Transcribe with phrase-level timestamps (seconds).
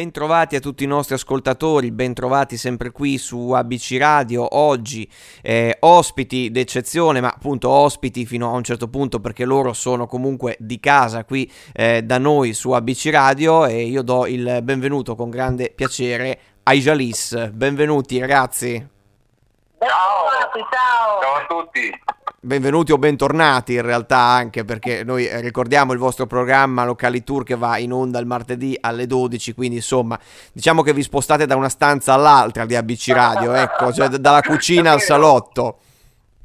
[0.00, 4.56] Bentrovati a tutti i nostri ascoltatori, bentrovati sempre qui su ABC Radio.
[4.56, 5.06] Oggi
[5.42, 10.56] eh, ospiti d'eccezione, ma appunto ospiti fino a un certo punto perché loro sono comunque
[10.58, 15.28] di casa qui eh, da noi su ABC Radio e io do il benvenuto con
[15.28, 17.50] grande piacere ai Jalis.
[17.50, 18.88] Benvenuti ragazzi.
[19.80, 19.90] Ciao.
[20.50, 21.20] ciao.
[21.20, 21.90] Ciao a tutti
[22.42, 27.44] benvenuti o bentornati in realtà anche perché noi eh, ricordiamo il vostro programma Locali Tour
[27.44, 30.18] che va in onda il martedì alle 12 quindi insomma
[30.50, 34.92] diciamo che vi spostate da una stanza all'altra di ABC Radio ecco cioè dalla cucina
[34.92, 35.80] al salotto.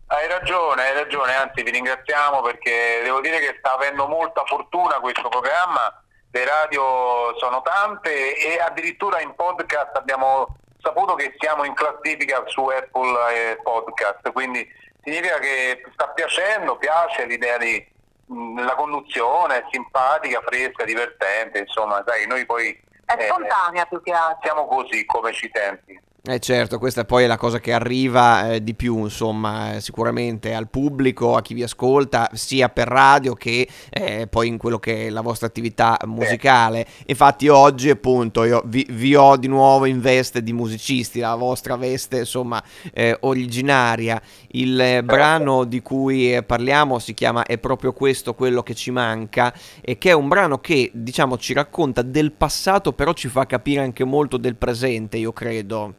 [0.08, 5.00] Hai ragione, hai ragione, anzi vi ringraziamo perché devo dire che sta avendo molta fortuna
[5.00, 11.74] questo programma, le radio sono tante e addirittura in podcast abbiamo saputo che siamo in
[11.74, 14.68] classifica su Apple Podcast, quindi
[15.06, 17.94] significa che sta piacendo, piace l'idea di
[18.28, 22.84] la conduzione, è simpatica, fresca, divertente, insomma, sai, noi poi...
[23.06, 24.40] È eh, spontanea più che altro.
[24.42, 26.00] Siamo così come ci senti.
[26.28, 30.56] Eh certo, questa poi è la cosa che arriva eh, di più, insomma, eh, sicuramente
[30.56, 35.06] al pubblico, a chi vi ascolta, sia per radio che eh, poi in quello che
[35.06, 36.88] è la vostra attività musicale.
[37.06, 41.76] Infatti oggi appunto io vi, vi ho di nuovo in veste di musicisti, la vostra
[41.76, 44.20] veste insomma eh, originaria.
[44.54, 49.54] Il eh, brano di cui parliamo si chiama È proprio questo quello che ci manca
[49.80, 53.82] e che è un brano che diciamo ci racconta del passato però ci fa capire
[53.82, 55.94] anche molto del presente, io credo.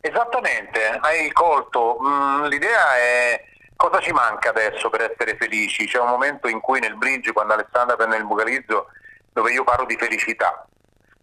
[0.00, 1.98] Esattamente, hai colto.
[2.02, 3.44] Mm, l'idea è
[3.76, 5.86] cosa ci manca adesso per essere felici.
[5.86, 8.88] C'è un momento in cui nel bridge, quando Alessandra prende il vocalizzo,
[9.32, 10.66] dove io parlo di felicità.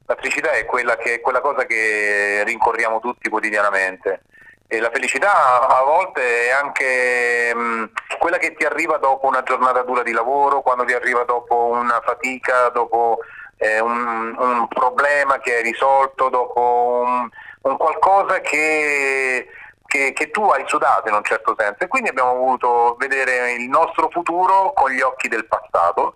[0.05, 4.21] La felicità è quella, che, è quella cosa che rincorriamo tutti quotidianamente.
[4.67, 7.83] E la felicità a volte è anche mh, mm,
[8.19, 12.01] quella che ti arriva dopo una giornata dura di lavoro, quando ti arriva dopo una
[12.03, 13.19] fatica, dopo
[13.57, 17.29] eh, un, un, problema che hai risolto, dopo un,
[17.61, 19.47] un qualcosa che,
[19.85, 21.83] che, che, tu hai sudato in un certo senso.
[21.83, 26.15] E quindi abbiamo voluto vedere il nostro futuro con gli occhi del passato.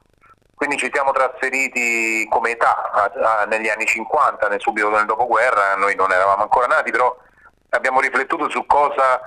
[0.56, 5.76] Quindi ci siamo trasferiti come età a, a, negli anni 50, nel subito del dopoguerra,
[5.76, 7.18] noi non eravamo ancora nati, però
[7.70, 9.22] abbiamo riflettuto su cosa,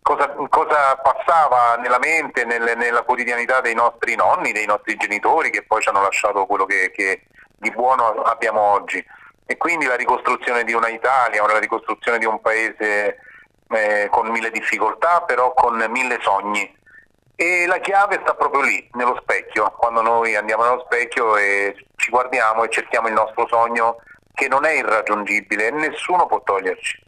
[0.00, 5.64] cosa, cosa passava nella mente, nelle, nella quotidianità dei nostri nonni, dei nostri genitori, che
[5.64, 7.26] poi ci hanno lasciato quello che, che
[7.56, 9.04] di buono abbiamo oggi
[9.46, 13.18] e quindi la ricostruzione di una Italia, la ricostruzione di un paese
[13.68, 16.74] eh, con mille difficoltà, però con mille sogni.
[17.36, 22.10] E la chiave sta proprio lì, nello specchio, quando noi andiamo nello specchio e ci
[22.10, 23.98] guardiamo e cerchiamo il nostro sogno
[24.34, 27.04] che non è irraggiungibile e nessuno può toglierci.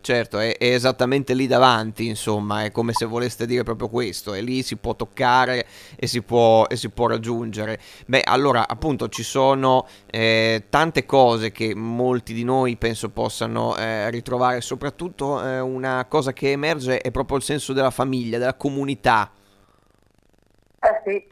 [0.00, 4.40] Certo, è, è, esattamente lì davanti, insomma, è come se voleste dire proprio questo, e
[4.40, 7.78] lì si può toccare e si può, e si può raggiungere.
[8.06, 14.10] Beh, allora, appunto, ci sono eh, tante cose che molti di noi penso possano eh,
[14.10, 19.30] ritrovare, soprattutto eh, una cosa che emerge è proprio il senso della famiglia, della comunità.
[20.80, 21.26] Eh sì,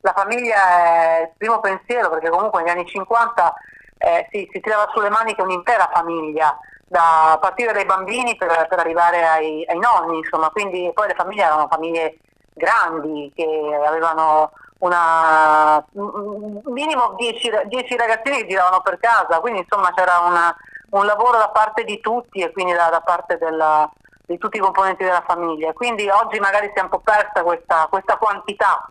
[0.00, 3.54] la famiglia è il primo pensiero, perché comunque negli anni 50
[3.98, 6.56] eh, sì, si tirava sulle maniche un'intera famiglia
[6.88, 11.44] da partire dai bambini per, per arrivare ai, ai, nonni, insomma, quindi poi le famiglie
[11.44, 12.18] erano famiglie
[12.54, 13.44] grandi che
[13.86, 20.56] avevano una, un minimo 10 ragazzini che giravano per casa, quindi insomma c'era una,
[20.90, 23.90] un lavoro da parte di tutti e quindi da, da parte della,
[24.24, 25.72] di tutti i componenti della famiglia.
[25.74, 28.88] Quindi oggi magari si è un po' persa questa, questa quantità,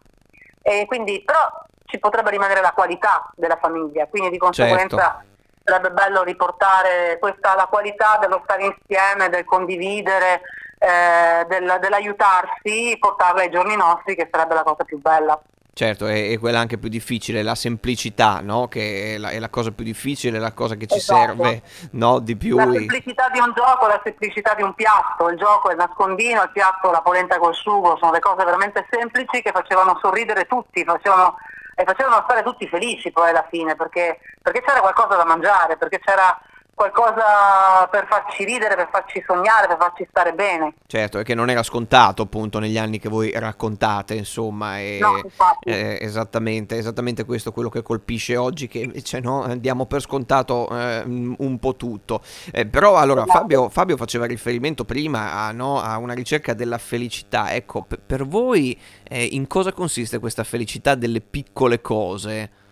[0.61, 1.39] e quindi, però
[1.85, 5.35] ci potrebbe rimanere la qualità della famiglia, quindi di conseguenza certo
[5.67, 10.41] sarebbe bello riportare questa, la qualità dello stare insieme, del condividere,
[10.79, 15.37] eh, del, dell'aiutarsi, portarla ai giorni nostri, che sarebbe la cosa più bella.
[15.73, 18.67] Certo, è, quella anche più difficile, la semplicità, no?
[18.67, 21.19] Che è la, è la, cosa più difficile, la cosa che ci esatto.
[21.19, 21.61] serve
[21.91, 22.17] no?
[22.19, 22.55] di più.
[22.55, 26.41] La semplicità di un gioco, la semplicità di un piatto, il gioco è il nascondino,
[26.41, 30.83] il piatto la polenta col sugo, sono le cose veramente semplici che facevano sorridere tutti,
[30.83, 31.35] facevano
[31.79, 35.99] e facevano stare tutti felici poi alla fine perché, perché c'era qualcosa da mangiare, perché
[35.99, 36.35] c'era
[36.77, 40.75] qualcosa per farci ridere, per farci sognare, per farci stare bene.
[40.85, 45.19] Certo, e che non era scontato appunto negli anni che voi raccontate, insomma, e, no,
[45.63, 51.01] eh, esattamente, esattamente questo quello che colpisce oggi, che invece no, diamo per scontato eh,
[51.03, 52.21] un po' tutto.
[52.51, 53.39] Eh, però allora esatto.
[53.39, 58.79] Fabio, Fabio, faceva riferimento prima a, no, a, una ricerca della felicità, ecco, per voi
[59.01, 62.65] eh, in cosa consiste questa felicità delle piccole cose?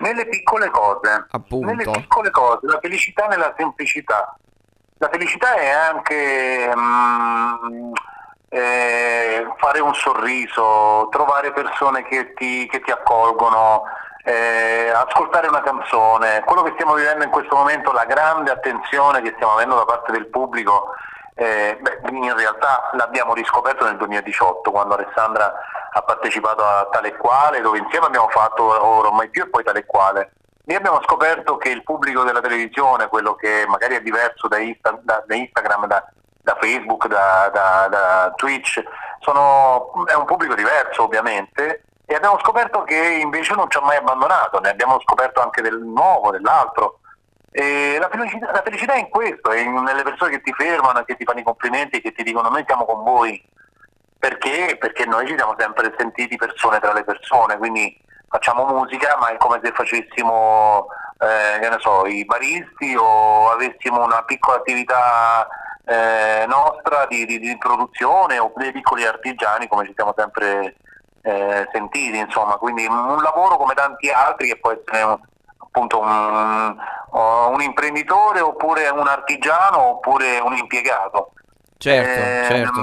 [0.00, 1.66] Nelle piccole cose, Appunto.
[1.66, 4.36] nelle piccole cose, la felicità nella semplicità.
[4.98, 7.92] La felicità è anche mm,
[8.48, 13.82] eh, fare un sorriso, trovare persone che ti, che ti accolgono,
[14.24, 19.32] eh, ascoltare una canzone, quello che stiamo vivendo in questo momento, la grande attenzione che
[19.36, 20.94] stiamo avendo da parte del pubblico,
[21.34, 25.52] eh, beh, in realtà l'abbiamo riscoperto nel 2018 quando Alessandra
[25.90, 30.32] ha partecipato a Tale Quale, dove insieme abbiamo fatto ormai più e poi Tale Quale.
[30.64, 34.98] Lì abbiamo scoperto che il pubblico della televisione, quello che magari è diverso da, Insta,
[35.02, 36.04] da, da Instagram, da,
[36.42, 38.82] da Facebook, da, Twitch,
[39.20, 43.96] sono, è un pubblico diverso ovviamente e abbiamo scoperto che invece non ci ha mai
[43.96, 47.00] abbandonato, ne abbiamo scoperto anche del nuovo, dell'altro.
[47.50, 51.16] E la felicità, la felicità è in questo, è nelle persone che ti fermano, che
[51.16, 53.42] ti fanno i complimenti, che ti dicono noi siamo con voi.
[54.18, 54.76] Perché?
[54.78, 57.96] Perché noi ci siamo sempre sentiti persone tra le persone, quindi
[58.28, 60.86] facciamo musica ma è come se facessimo
[61.18, 65.46] eh, che ne so, i baristi o avessimo una piccola attività
[65.84, 70.76] eh, nostra di, di, di, produzione o dei piccoli artigiani come ci siamo sempre
[71.22, 75.18] eh, sentiti, insomma, quindi un lavoro come tanti altri che può essere un,
[75.56, 76.76] appunto un,
[77.10, 81.32] un, imprenditore oppure un artigiano oppure un impiegato.
[81.80, 82.80] Certo, eh, certo,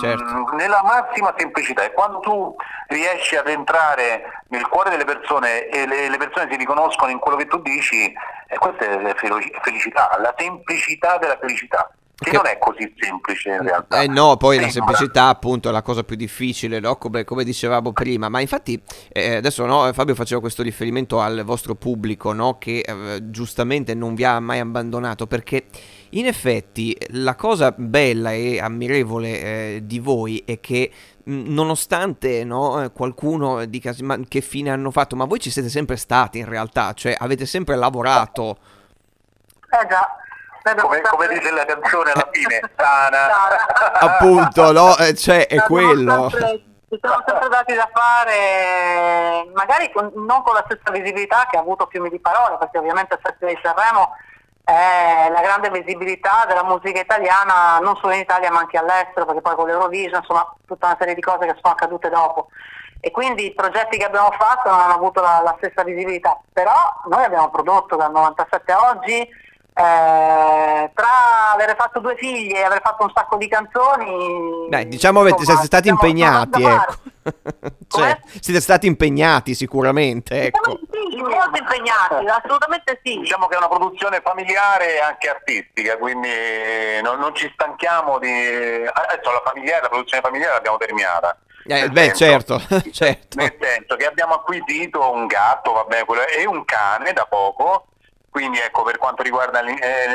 [0.00, 0.56] certo.
[0.56, 2.56] Nella massima semplicità e quando tu
[2.88, 7.36] riesci ad entrare nel cuore delle persone e le, le persone si riconoscono in quello
[7.36, 8.10] che tu dici,
[8.46, 9.14] eh, questa è
[9.62, 11.92] felicità, la semplicità della felicità.
[12.20, 14.02] Che, non è così semplice in realtà.
[14.02, 14.66] Eh no, poi Sembra.
[14.66, 16.96] la semplicità appunto è la cosa più difficile, no?
[16.96, 18.78] come, come, dicevamo prima, ma infatti
[19.10, 22.58] eh, adesso no, Fabio faceva questo riferimento al vostro pubblico no?
[22.58, 25.64] che eh, giustamente non vi ha mai abbandonato perché
[26.10, 30.90] in effetti la cosa bella e ammirevole eh, di voi è che
[31.24, 35.96] nonostante no, eh, qualcuno dica ma che fine hanno fatto, ma voi ci siete sempre
[35.96, 38.56] stati in realtà, cioè avete sempre lavorato.
[39.70, 40.16] Eh già,
[40.76, 43.28] come, come, dice la canzone alla fine, sana.
[44.00, 44.96] Appunto, no?
[44.96, 46.28] Eh, cioè, è quello.
[46.30, 51.60] ci sono sempre dati da fare, magari con, non con la stessa visibilità che ha
[51.60, 54.10] avuto Fiumi di Parole, perché ovviamente il Festival di Sanremo
[54.70, 59.40] è la grande visibilità della musica italiana, non solo in Italia ma anche all'estero, perché
[59.40, 62.48] poi con l'Eurovision, insomma, tutta una serie di cose che sono accadute dopo.
[63.00, 66.74] E quindi i progetti che abbiamo fatto non hanno avuto la, la stessa visibilità, però
[67.08, 69.28] noi abbiamo prodotto dal 97 a oggi
[69.72, 75.22] eh, tra aver fatto due figli e aver fatto un sacco di canzoni Beh, diciamo
[75.22, 76.94] che siete stati impegnati ecco.
[77.88, 80.78] cioè, siete stati impegnati sicuramente ecco.
[80.90, 86.28] sì, molto impegnati assolutamente sì diciamo che è una produzione familiare e anche artistica quindi
[87.02, 92.14] non, non ci stanchiamo di adesso la, familiare, la produzione familiare l'abbiamo terminata eh, beh,
[92.14, 93.36] senso, certo, certo.
[93.36, 97.89] Nel senso che abbiamo acquisito un gatto, vabbè, quello, e un cane da poco,
[98.30, 100.08] quindi ecco, per quanto riguarda eh,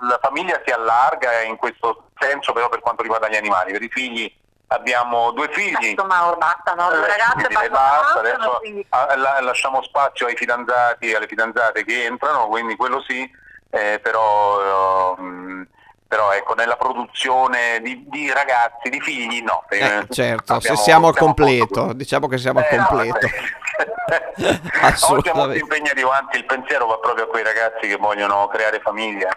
[0.00, 3.88] la famiglia si allarga in questo senso, però per quanto riguarda gli animali, per i
[3.88, 4.32] figli
[4.68, 5.90] abbiamo due figli.
[5.90, 6.90] Insomma, basta, no?
[6.90, 8.86] Due ragazze basta, basta, adesso quindi...
[8.90, 13.30] lasciamo spazio ai fidanzati e alle fidanzate che entrano, quindi quello sì,
[13.70, 15.66] eh, però, uh,
[16.08, 19.64] però ecco, nella produzione di, di, ragazzi, di figli, no.
[19.68, 23.26] Eh, certo, abbiamo, se siamo al completo, diciamo che siamo al eh, completo.
[23.26, 28.80] No, Oggi molto impegnativo, anzi il pensiero va proprio a quei ragazzi che vogliono creare
[28.80, 29.28] famiglia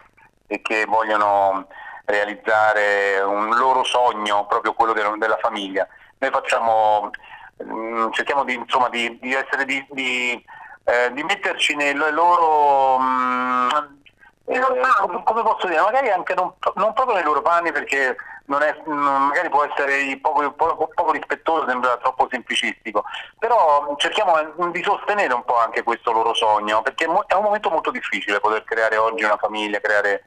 [0.48, 1.67] e che vogliono
[2.05, 5.86] realizzare un loro sogno, proprio quello della famiglia.
[6.19, 7.10] Noi facciamo,
[7.62, 10.41] mm, cerchiamo di, insomma, di, di, essere, di, di,
[10.86, 12.98] eh, di metterci nelle loro...
[12.98, 14.00] Mh,
[14.45, 14.60] eh,
[15.24, 19.63] come posso dire, magari anche non, non proprio nei loro panni perché è, magari può
[19.63, 23.03] essere poco, poco, poco, rispettoso, sembra troppo semplicistico,
[23.39, 24.36] però cerchiamo
[24.71, 28.63] di sostenere un po' anche questo loro sogno, perché è un momento molto difficile poter
[28.63, 30.25] creare oggi una famiglia, creare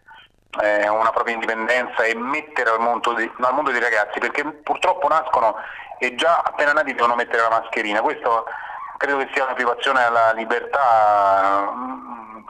[0.62, 5.08] eh, una propria indipendenza e mettere al mondo, di, al mondo dei ragazzi, perché purtroppo
[5.08, 5.56] nascono
[5.98, 8.00] e già appena nati devono mettere la mascherina.
[8.00, 8.46] Questo
[8.96, 11.72] credo che sia una privazione alla libertà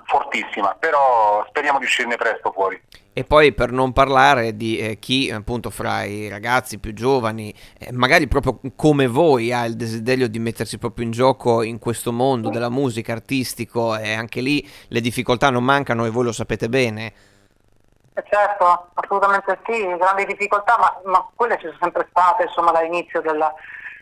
[0.05, 2.81] fortissima, però speriamo di uscirne presto fuori.
[3.13, 7.93] E poi per non parlare di eh, chi appunto fra i ragazzi più giovani, eh,
[7.93, 12.51] magari proprio come voi ha il desiderio di mettersi proprio in gioco in questo mondo
[12.51, 17.13] della musica artistico e anche lì le difficoltà non mancano e voi lo sapete bene.
[18.17, 23.21] Eh certo, assolutamente sì, grandi difficoltà, ma, ma quelle ci sono sempre state insomma dall'inizio
[23.21, 23.53] della,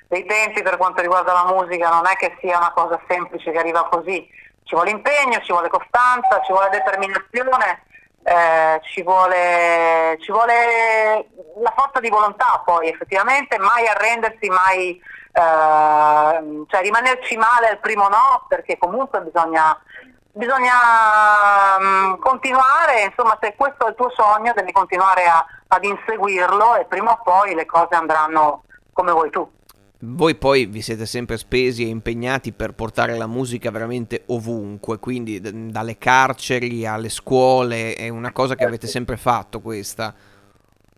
[0.08, 3.58] dei tempi per quanto riguarda la musica, non è che sia una cosa semplice che
[3.58, 4.26] arriva così
[4.64, 7.84] ci vuole impegno, ci vuole costanza, ci vuole determinazione,
[8.22, 11.28] eh, ci, vuole, ci, vuole,
[11.60, 15.00] la forza di volontà poi effettivamente, mai arrendersi, mai
[15.32, 19.78] eh, cioè rimanerci male al primo no, perché comunque bisogna,
[20.32, 20.74] bisogna
[21.78, 26.84] um, continuare, insomma se questo è il tuo sogno devi continuare a, ad inseguirlo e
[26.84, 29.50] prima o poi le cose andranno come vuoi tu.
[30.04, 35.38] Voi poi vi siete sempre spesi e impegnati per portare la musica veramente ovunque, quindi
[35.38, 40.12] d- dalle carceri alle scuole, è una cosa che avete sempre fatto questa.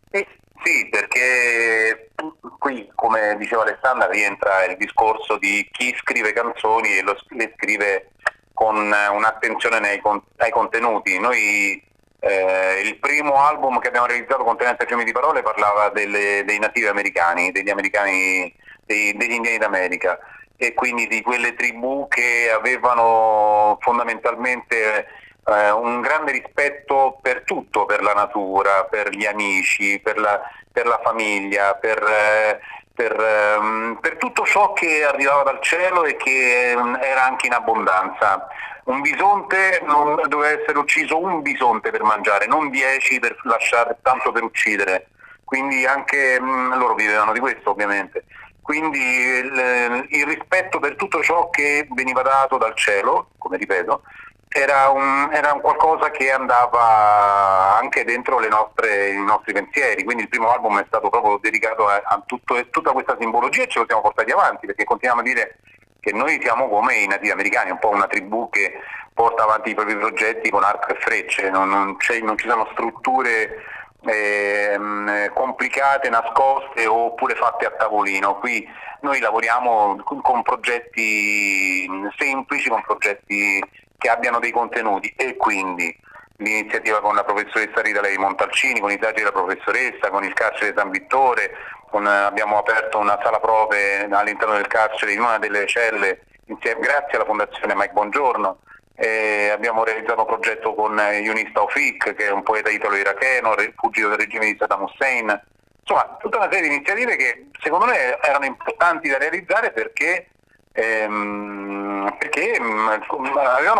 [0.09, 0.25] Sì,
[0.63, 2.09] sì perché
[2.57, 8.09] qui, come diceva Alessandra, rientra il discorso di chi scrive canzoni e lo, le scrive
[8.55, 10.01] con un'attenzione nei,
[10.37, 11.19] ai contenuti.
[11.19, 11.79] Noi
[12.25, 16.87] eh, il primo album che abbiamo realizzato contenente fiumi di parole parlava delle, dei nativi
[16.87, 18.51] americani, degli americani,
[18.83, 20.17] dei, degli indiani d'America
[20.57, 25.05] e quindi di quelle tribù che avevano fondamentalmente
[25.45, 30.41] eh, un grande rispetto per tutto, per la natura, per gli amici, per la,
[30.71, 32.59] per la famiglia, per, eh,
[32.91, 37.53] per, ehm, per, tutto ciò che arrivava dal cielo e che ehm, era anche in
[37.53, 38.47] abbondanza.
[38.85, 44.31] Un bisonte non, doveva essere ucciso un bisonte per mangiare, non dieci per lasciare tanto
[44.31, 45.09] per uccidere.
[45.43, 48.25] Quindi anche mh, mm, loro vivevano di questo ovviamente.
[48.61, 54.01] Quindi il, il rispetto per tutto ciò che veniva dato dal cielo, come ripeto,
[54.49, 60.29] era un, era un, qualcosa che andava anche dentro nostre, i nostri pensieri, quindi il
[60.29, 63.85] primo album è stato proprio dedicato a, a tutto, tutta questa simbologia e ce lo
[63.85, 65.57] siamo portati avanti perché continuiamo a dire
[66.05, 68.79] che noi siamo come i nativi americani, un po' una tribù che
[69.11, 73.63] porta avanti i propri progetti con arco e frecce, non, non, non ci sono strutture
[74.05, 78.37] eh, complicate, nascoste oppure fatte a tavolino.
[78.37, 78.69] Qui
[79.01, 83.63] noi lavoriamo con progetti semplici, con progetti
[83.97, 85.97] che abbiano dei contenuti e quindi
[86.37, 90.73] l'iniziativa con la professoressa Rita Levi Montalcini, con i dati della professoressa, con il carcere
[90.75, 91.51] San Vittore,
[91.89, 97.17] con, abbiamo aperto una sala prove all'interno del carcere in una delle celle insieme, grazie
[97.17, 98.59] alla fondazione Mike Bongiorno.
[98.97, 104.17] Eh, abbiamo realizzato un progetto con Yunis Taufik, che è un poeta italo-iracheno, fuggito del
[104.17, 105.41] regime di Saddam Hussein.
[105.79, 110.29] Insomma, tutta una serie di iniziative che secondo me erano importanti da realizzare perché
[110.75, 112.89] ehm, perché mm,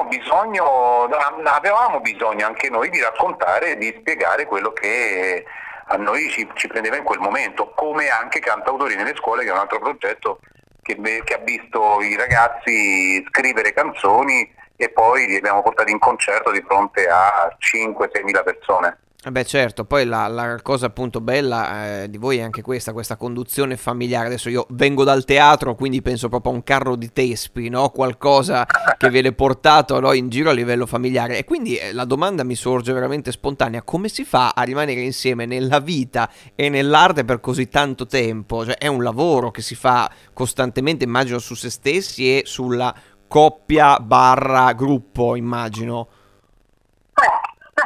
[0.08, 1.04] bisogno,
[1.44, 5.46] avevamo bisogno anche noi di raccontare e di spiegare quello che
[5.88, 9.54] a noi ci, ci, prendeva in quel momento, come anche Cantautori nelle scuole, che è
[9.54, 10.40] un altro progetto
[10.82, 16.52] che, che ha visto i ragazzi scrivere canzoni e poi li abbiamo portati in concerto
[16.52, 19.00] di fronte a 5-6 mila persone.
[19.28, 22.94] Eh beh certo, poi la, la cosa appunto bella eh, di voi è anche questa,
[22.94, 24.28] questa conduzione familiare.
[24.28, 27.90] Adesso io vengo dal teatro, quindi penso proprio a un carro di Tespi, no?
[27.90, 30.14] qualcosa che viene portato no?
[30.14, 31.40] in giro a livello familiare.
[31.40, 35.48] E quindi eh, la domanda mi sorge veramente spontanea, come si fa a rimanere insieme
[35.48, 38.64] nella vita e nell'arte per così tanto tempo?
[38.64, 42.94] Cioè è un lavoro che si fa costantemente, immagino, su se stessi e sulla
[43.28, 46.10] coppia barra gruppo, immagino.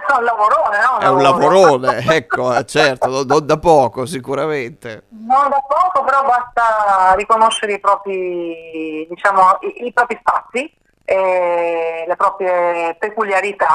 [0.10, 0.98] È un lavorone, no?
[0.98, 5.04] È un lavorone, ecco, eh, certo, non da poco sicuramente.
[5.10, 10.74] Non da poco, però basta riconoscere i propri, diciamo, i, i propri spazi,
[11.06, 13.68] le proprie peculiarità,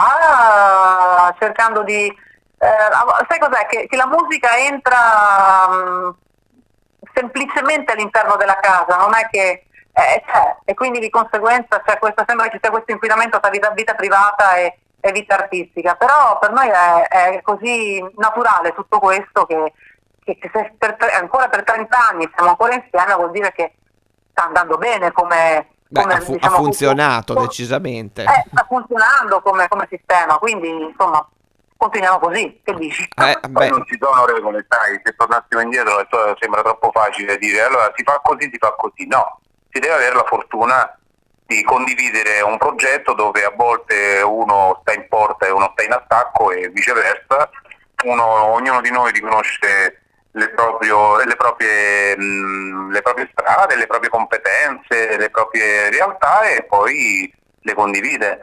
[1.38, 2.06] cercando di...
[2.06, 2.68] Eh,
[3.28, 3.66] sai cos'è?
[3.66, 6.16] Che, che, la musica entra mh,
[7.12, 12.24] semplicemente all'interno della casa, non è che eh, c'è e quindi di conseguenza c'è questa,
[12.26, 16.38] sembra che ci sia questo inquinamento tra vita, vita privata e, e, vita artistica, però
[16.38, 19.72] per noi è, è così naturale tutto questo che,
[20.24, 23.74] che, che se per, ancora per 30 anni siamo ancora insieme vuol dire che
[24.30, 25.68] sta andando bene come...
[25.86, 28.22] Beh, come, ha, fu- diciamo, ha, funzionato come, decisamente.
[28.22, 31.28] Eh, sta funzionando come, come sistema, quindi insomma
[31.76, 33.02] continuiamo così, che dici?
[33.02, 36.04] Eh, Poi non ci sono regole, sai, se tornassimo indietro
[36.40, 40.14] sembra troppo facile dire allora si fa così, si fa così, no, si deve avere
[40.14, 40.98] la fortuna
[41.46, 45.92] di condividere un progetto dove a volte uno sta in porta e uno sta in
[45.92, 47.50] attacco e viceversa,
[48.04, 54.10] uno, ognuno di noi riconosce le, proprio, le, proprie, mh, le, proprie, strade, le proprie
[54.10, 58.40] competenze, le proprie realtà e poi le condivide.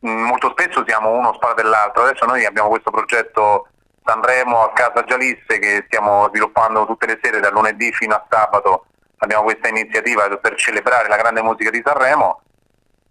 [0.00, 3.68] Mh, molto spesso siamo uno spalla dell'altro, adesso noi abbiamo questo progetto
[4.04, 8.86] Sanremo a Casa Gialisse che stiamo sviluppando tutte le sere dal lunedì fino a sabato
[9.22, 12.40] abbiamo questa iniziativa per celebrare la grande musica di Sanremo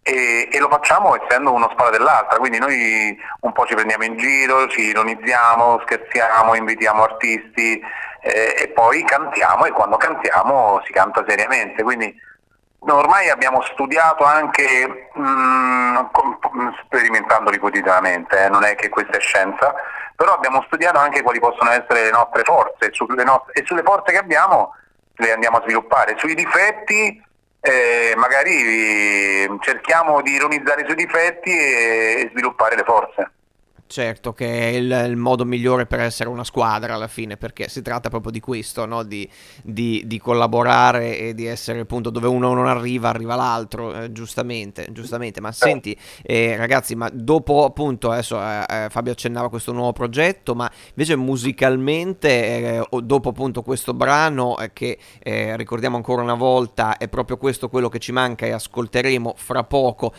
[0.03, 4.17] e, e, lo facciamo essendo uno spalla dell'altra, quindi noi un po' ci prendiamo in
[4.17, 7.79] giro, ci ironizziamo, scherziamo, invitiamo artisti
[8.21, 11.83] eh, e poi cantiamo e quando cantiamo si canta seriamente.
[11.83, 12.13] Quindi
[12.79, 15.97] ormai abbiamo studiato anche mh, mm,
[16.85, 19.73] sperimentandoli quotidianamente, eh, non è che questa è scienza,
[20.15, 24.11] però abbiamo studiato anche quali possono essere le nostre forze sulle nostre, e sulle forze
[24.11, 24.73] che abbiamo
[25.21, 26.15] le andiamo a sviluppare.
[26.17, 27.21] Sui difetti
[27.61, 33.31] eh, magari cerchiamo di ironizzare sui difetti e, e sviluppare le forze.
[33.91, 37.81] Certo, che è il, il, modo migliore per essere una squadra alla fine, perché si
[37.81, 39.03] tratta proprio di questo, no?
[39.03, 39.29] di,
[39.61, 44.87] di, di, collaborare e di essere appunto dove uno non arriva, arriva l'altro, eh, giustamente,
[44.91, 45.41] giustamente.
[45.41, 45.93] Ma senti,
[46.23, 51.17] eh, ragazzi, ma dopo appunto, adesso eh, eh Fabio accennava questo nuovo progetto, ma invece
[51.17, 57.67] musicalmente, eh, dopo appunto questo brano eh, che ricordiamo ancora una volta, è proprio questo
[57.67, 60.13] quello che ci manca e ascolteremo fra poco,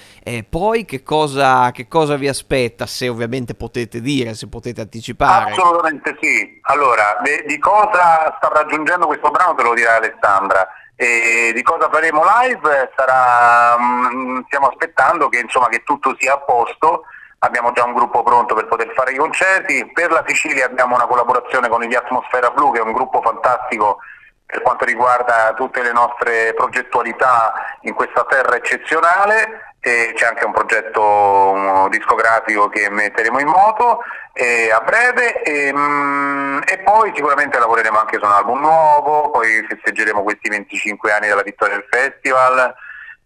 [0.50, 5.52] poi che cosa, che cosa vi aspetta, se ovviamente potete dire, se potete anticipare.
[5.52, 6.59] Assolutamente sì.
[6.62, 10.66] Allora, de, di cosa sta raggiungendo questo brano te lo dirà Alessandra.
[10.97, 16.38] E di cosa faremo live sarà, mm, stiamo aspettando che, insomma, che tutto sia a
[16.38, 17.04] posto,
[17.38, 21.07] abbiamo già un gruppo pronto per poter fare i concerti, per la Sicilia abbiamo una
[21.07, 23.99] collaborazione con gli Atmosfera Blu che è un gruppo fantastico
[24.45, 31.88] per quanto riguarda tutte le nostre progettualità in questa terra eccezionale c'è anche un progetto
[31.90, 38.24] discografico che metteremo in moto a breve e, mm, e, poi sicuramente lavoreremo anche su
[38.24, 42.74] un album nuovo, poi festeggeremo questi 25 anni della vittoria del festival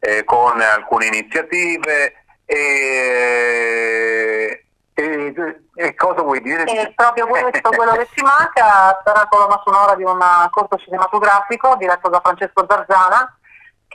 [0.00, 5.34] eh, con alcune iniziative e, e,
[5.74, 6.64] e, cosa vuoi dire?
[6.64, 10.18] E proprio questo, quello che ci manca, sarà colonna sonora di un
[10.50, 13.35] corto cinematografico diretto da Francesco Zarzana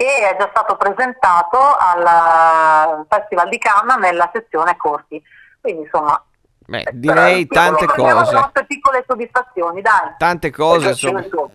[0.02, 5.22] che è già stato presentato al Festival di Cannes nella sezione corti.
[5.62, 6.20] Quindi insomma
[6.66, 8.34] Beh, direi tante cose.
[8.34, 10.16] nostre piccole soddisfazioni, dai.
[10.18, 10.88] Tante cose.
[10.88, 11.52] Già, sono...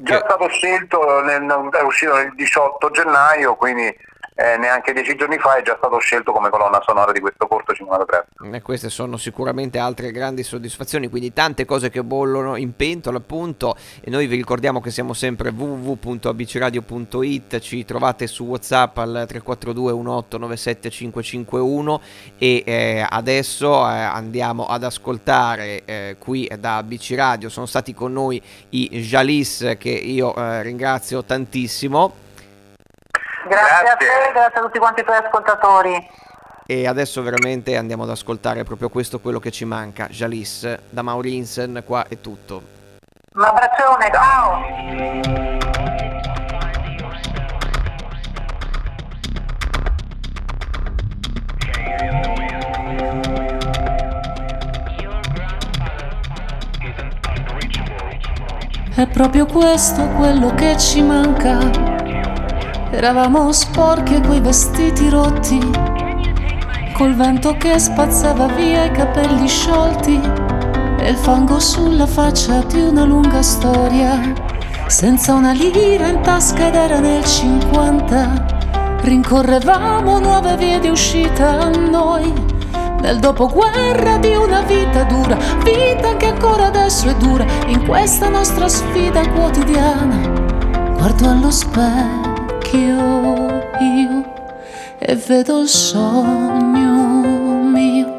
[0.00, 3.92] già stato scelto, nel, è uscito nel 18 gennaio, quindi
[4.40, 7.74] eh, neanche dieci giorni fa è già stato scelto come colonna sonora di questo corto
[7.74, 8.44] cinematografico.
[8.44, 13.74] E queste sono sicuramente altre grandi soddisfazioni, quindi tante cose che bollono in pentola appunto.
[14.00, 20.88] E noi vi ricordiamo che siamo sempre www.abcradio.it, ci trovate su Whatsapp al 342 1897
[20.88, 22.00] 551
[22.38, 28.12] e eh, adesso eh, andiamo ad ascoltare eh, qui da ABC Radio, sono stati con
[28.12, 32.26] noi i Jalis che io eh, ringrazio tantissimo
[33.48, 36.10] Grazie, grazie, a te, grazie a tutti quanti i tuoi ascoltatori.
[36.66, 40.06] E adesso veramente andiamo ad ascoltare proprio questo quello che ci manca.
[40.08, 42.62] Jalis, da Maurinsen, qua è tutto.
[43.34, 44.66] Un abbraccione, ciao!
[58.94, 61.87] È proprio questo quello che ci manca
[62.90, 65.60] Eravamo sporchi e quei vestiti rotti,
[66.94, 70.18] col vento che spazzava via i capelli sciolti
[70.98, 74.32] e il fango sulla faccia di una lunga storia.
[74.86, 78.46] Senza una lira in tasca ed era nel 50,
[79.02, 82.32] rincorrevamo nuove vie di uscita a noi.
[83.02, 88.66] Nel dopoguerra di una vita dura, vita che ancora adesso è dura, in questa nostra
[88.66, 90.16] sfida quotidiana.
[90.96, 92.27] Guardo allo specchio
[92.68, 94.24] specchio io
[94.98, 97.22] e vedo il sogno
[97.70, 98.16] mio.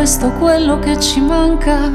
[0.00, 1.90] questo quello che ci manca,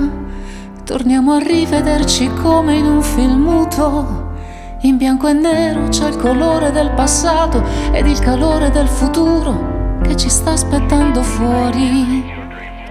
[0.83, 4.33] torniamo a rivederci come in un film muto.
[4.81, 10.15] In bianco e nero c'è il colore del passato ed il calore del futuro che
[10.15, 12.23] ci sta aspettando fuori.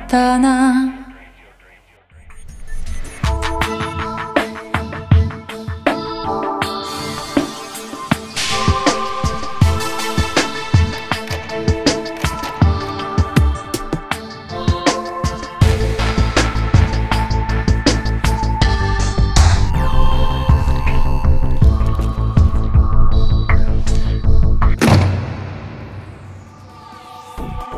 [0.08, 0.93] Tana.